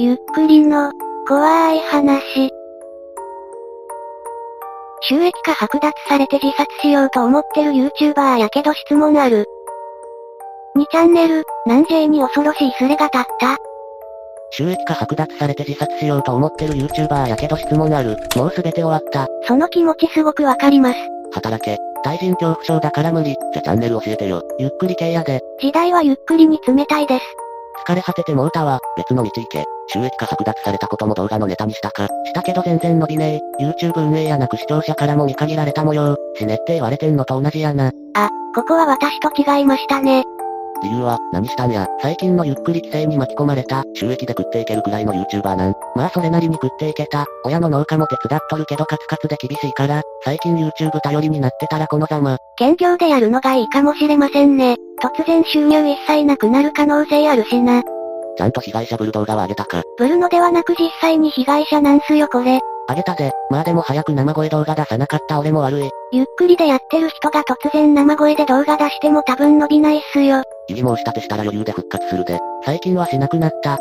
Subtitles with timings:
[0.00, 0.92] ゆっくりの、
[1.26, 2.52] 怖い話。
[5.00, 9.44] 収益化剥奪されて自殺しようと思ってる YouTuber やけど質問ある。
[10.76, 13.56] 2チャンネル、南 J に恐ろしいスレが立った。
[14.52, 18.18] 収益化剥奪されて自殺しようと思ってる YouTuber やけど質問ある。
[18.36, 19.26] もうすべて終わった。
[19.48, 20.98] その気持ちすごくわかります。
[21.32, 21.76] 働け。
[22.04, 23.34] 対人恐怖症だから無理。
[23.52, 24.44] じゃチャンネル教えてよ。
[24.60, 25.40] ゆっくり系やで。
[25.60, 27.24] 時代はゆっくりに冷たいです。
[27.86, 28.80] 疲れ果ててもうたわ。
[28.96, 29.64] 別の道行け。
[29.88, 32.06] 収益化剥奪されたことも動画のネタにしたか。
[32.06, 33.64] したけど全然伸びねえ。
[33.64, 36.16] YouTube 運営やなく視聴者からも見限られた模様。
[36.36, 37.90] 死ねって言われてんのと同じやな。
[38.14, 40.24] あ、ここは私と違いましたね。
[40.82, 41.86] 理由は、何したんや。
[42.00, 45.74] 最近のゆっくり規制に巻き込まれた、収益で食っていけるくらいの YouTuber なん。
[45.96, 47.26] まあそれなりに食っていけた。
[47.44, 52.38] 親の農家も手伝っとるけどカツカツで厳しいから、最近 YouTube 頼りになってたらこのざま。
[52.56, 54.76] 兼業でやるのがいいかもしれませんね。
[55.00, 57.82] 突然収入一切なくなる可能性あるしな。
[58.36, 59.82] ちゃんと被害者ブル動画は上げたか。
[59.96, 62.60] ブルのではなく実際に被害者なんすよこれ。
[62.88, 65.90] 上げたで、まあでも早く生声動画出さなかった俺も悪い。
[66.12, 70.42] ゆっくりでやってる人が突然生声で動画出しても多分伸びないっすよ。
[70.68, 72.38] 異議申し立てしたら余裕で復活するで。
[72.64, 73.78] 最近はしなくなった。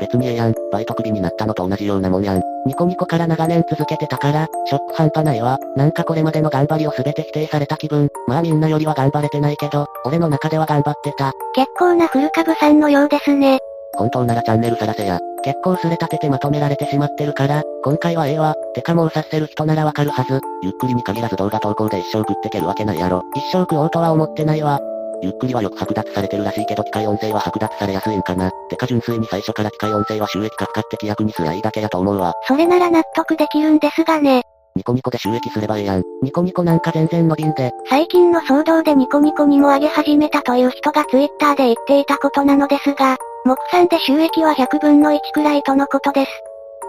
[0.00, 2.42] 別にええやん、バイトクビになったのと同じようなもんやん。
[2.66, 5.58] ニコニコから長年続けてたから、ショック半端ないわ。
[5.76, 8.08] なんかこれまでの頑張りを全て否定された気分。
[8.26, 11.32] まあみんなよりは頑張れてないけど、俺の中では頑張ってた。
[11.54, 13.58] 結構な古株さんのようですね。
[13.96, 15.18] 本当ならチャンネルさらせや。
[15.42, 18.54] 結構すれ立ててまとめられてしまってるから、今回はええわ。
[18.74, 20.40] てかもう察せる人ならわかるはず。
[20.62, 23.22] ゆっくりに限らず動画投稿で一生食ってけるわけないやろ。
[23.34, 24.80] 一生食おうとは思ってないわ。
[25.22, 28.50] ゆっくりはよく剥奪されてるらしいけど機械音声は剥奪されやすいんかな。
[28.70, 32.34] てか純粋に最初から機械音声は収益化不可って規約にすりゃいいだけやと思うわ。
[32.46, 34.42] それなら納得できるんですがね。
[34.76, 36.02] ニコニコで収益すればええやん。
[36.22, 37.72] ニコニコなんか全然伸びんで。
[37.88, 46.30] 最近の騒動でニコニコにも上げ始めたという人がツイッターで言っていたことなのですが、目算で収益は100分の1くらいとのことです。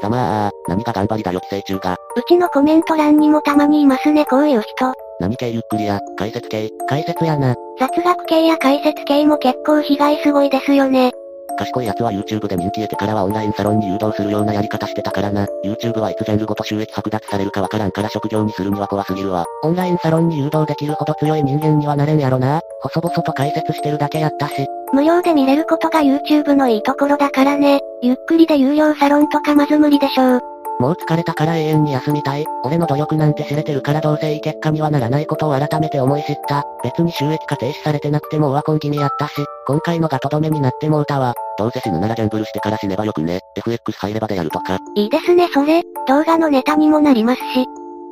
[0.02, 1.98] ざまあ、何が頑張りだよ寄生虫が。
[2.16, 4.94] うちのコメント欄にもたまにいますねこういう人。
[5.20, 7.56] 何系ゆっくりや、解説系、解説やな。
[7.80, 11.12] 雑学系や解説系も結構被害すごいですよね。
[11.58, 15.46] 賢い奴は YouTube で人気得てからはオンラインサロンに誘導するようなやり方してたからな。
[15.66, 19.46] YouTube はいつジャンルごと収益剥奪されるかわからんから職業にするには怖すぎるわ。
[19.64, 22.62] オンラインサロンに誘導できるほど強い人間にはなれんやろな。
[22.82, 24.68] 細々と解説してるだけやったし。
[24.94, 27.82] 無料で見れることが YouTube のいいところだからね。
[28.02, 30.59] ゆっくりで有料サロンとかまず無理でしょう。
[30.82, 32.46] もう疲れたから永遠に休みたい。
[32.64, 36.64] 俺の努力なんて知れてるからどうせいい結果にはならないことを改めて思い知った。
[36.84, 39.34] 別に収益化停止されてなくてもオワコン気味やったし、
[39.68, 41.34] 今回のがとどめになってもうたわ。
[41.58, 43.42] どうせ死ぬならギャンブルしてから死ねばよくね。
[43.58, 44.78] FX 入ればでやるとか。
[44.96, 47.66] いいですねそれ、動画のネタにもなりますし。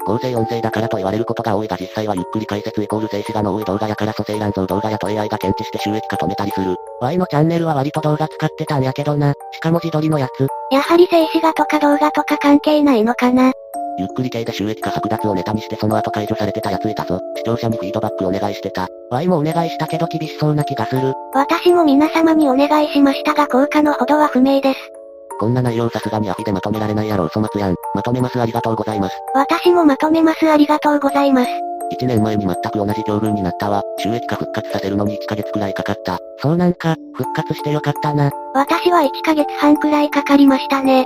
[0.07, 6.75] 合成音声だからと言われることが多いが実際はゆっくり解説イコール静止画の多い動画やから蘇生乱造動画やと AI が検知して収益化止めたりする。
[7.01, 9.33] Y のチャンネルは割と動画使ってたんやけどな。
[9.51, 10.47] しかも自撮りのやつ。
[10.71, 13.51] やはり静止画とか動画とか関係ないのかな。
[13.99, 17.19] ゆっくり系で収益化剥奪をネタにしてその後解除されてたやついたぞ。
[17.35, 18.87] 視聴者にフィードバックお願いしてた。
[19.09, 21.13] Y もお願いしたけど厳しそうな気がする。
[21.33, 24.96] 私も皆様にお願いしましたが効果のほどは不明です。
[25.39, 27.75] こんな内容さすがにアフィでまとめられないやろ粗末やん。
[27.93, 29.15] まとめますありがとうございます。
[29.33, 31.51] 私もまとめますありがとうございます。
[31.91, 33.83] 1年前に全く同じ境遇になったわ。
[33.99, 36.19] 収益化復活させるのに1ヶ月くらいかかった。
[36.39, 38.31] そうなんか、復活してよかったな。
[38.53, 41.05] 私は1ヶ月半くらいかかりましたね。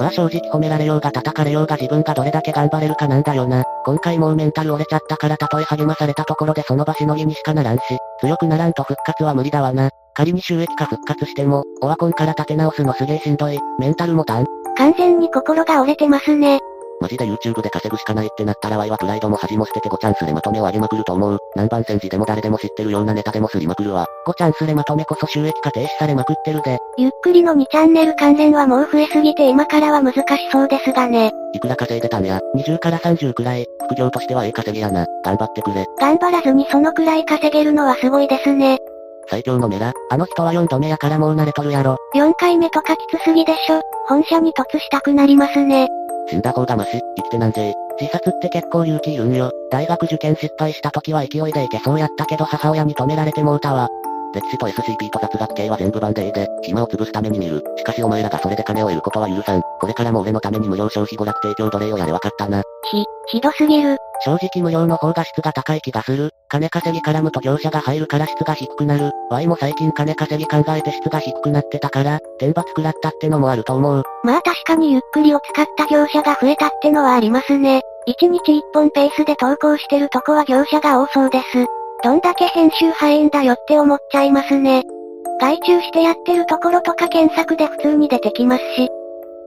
[0.00, 3.64] まあ正直褒められようが叩かれようが自分がどれだけ頑張れるかなんだよな。
[3.84, 7.82] 今回もうメンタル折れちゃったからたとえ励まされたところでその場しのぎにしかならんし、
[8.22, 9.90] 強くならんと復活は無理だわな。
[10.14, 13.58] 仮に収益化復活しても、オワコンから立て直すのすげえしんどい。
[13.78, 14.46] メンタルもたん。
[14.78, 16.60] 完全に心が折れてますね。
[17.00, 21.38] マジで YouTube で稼ぐしかないってなったら Y はプライドも恥も捨てて5チャンスでまとめを上げまくると思う。
[21.56, 24.06] 何番戦時でも誰でも知ってるようなネタでもすりまくるわ。
[24.26, 26.78] 5チャンスでまとめこそ収益化停止されまくってるで。
[26.98, 31.32] ゆっくりの2チャンネル関連はもう増えすぎて今からは難しそうですがね。
[31.54, 32.38] いくら稼いでたんや。
[32.54, 33.66] 20から30くらい。
[33.86, 35.06] 副業としてはええ稼ぎやな。
[35.24, 35.86] 頑張ってくれ。
[35.98, 38.78] 頑張らずにそのくらい稼げるのはすごいですね。
[39.30, 39.92] 最強のメラ。
[40.10, 41.96] あの人は4度目やからもう慣れとるやろ。
[42.14, 43.80] 4回目とかきつすぎでしょ。
[44.06, 45.88] 本社に突したくなりますね。
[46.30, 47.00] 死んだ方がマシ。
[47.16, 49.50] 生きてなんぜ自殺って結構勇気いるんよ。
[49.70, 53.88] 大学受験失敗した時は勢いでいけそうやったけど母親に止められてもうたわ。
[54.32, 57.64] 歴史と SCP と雑学系は全部版でええで、暇を潰すために見る。
[57.76, 59.62] しかしお前らがそれで金を得ることは許さん。
[59.80, 62.62] これからも俺のために無料消費娯楽提供奴隷をやれわかったな。
[62.92, 63.96] ひ、ひどすぎる。
[64.24, 66.30] 正直無料の方が質が高い気がする。
[66.50, 69.12] 金稼ぎ絡むと業者が入るから質が低くなる。
[69.30, 74.02] Y も最近金稼ぎ考えて質が低くなってたから、天罰食らったってのもあると思う。
[74.24, 77.82] まあ確かにゆっくりを使った業者が増えたってのはありますね。
[78.08, 81.66] 1日1本ペースで投稿してるとこは業者が多そうです。
[82.02, 84.82] どんだけ編集早いんだよって思っちゃいますね。
[85.40, 88.88] 外注してやってるところとか検索で普通に出てきますし、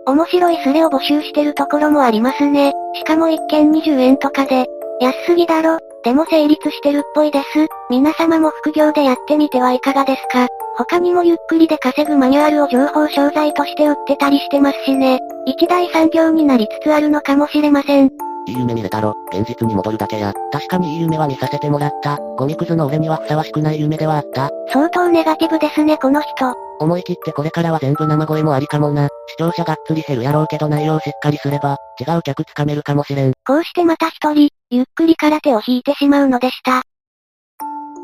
[0.05, 2.73] 面白いスレを募集してるところもありますね。
[2.95, 4.65] しかも1件20円とかで。
[4.99, 5.79] 安すぎだろ。
[6.03, 7.45] でも成立してるっぽいです。
[7.89, 10.47] 皆様も副業でやってみてはいかがですか？
[10.77, 15.19] 他にもゆっくりで稼ぐマニュアルを情報商材として売ってたりしてますしね。
[15.45, 18.11] 一大産業になりつつあるのかもしれません。
[18.47, 20.33] いい夢見れたろ、現実に戻るだけや。
[20.51, 22.17] 確かにいい夢は見させてもらった。
[22.37, 24.49] ゴミクズの俺にはふさわしくない夢ではあった。
[24.69, 26.53] 相当ネガティブですねこの人。
[26.79, 29.07] 思い切ってこれからは全部生声もありかもな。
[29.27, 33.33] 視聴者がっつり減るやろうけど内容しっかりすれば、違う客つかめるかもしれん。
[33.45, 36.81] こうしてまた一人、ゆっくりから手を引いてしまうのでした。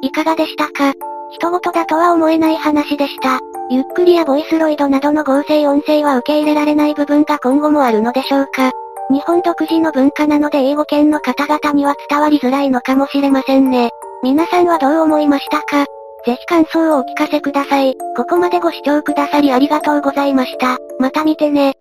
[0.02, 0.94] いかがでしたか？
[1.32, 3.40] 人事だとは思えない話でした。
[3.70, 8.72] ゆっくりやボイスロイドなどの合成音声は受け入れられない部分が今後もあるのでしょうか？
[9.12, 13.90] 日本独自の文化なので英語圏の方々には伝わりづらいのかもしれませんね。
[14.22, 15.86] 皆さんはどう思いましたか？
[16.26, 17.96] ぜひ感想をお聞かせください。
[18.16, 20.78] ここまでご視聴くださりありがとうございました。
[21.00, 21.74] また見てね。